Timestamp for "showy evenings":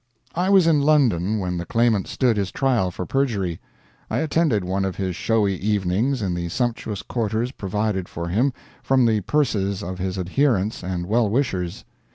5.15-6.23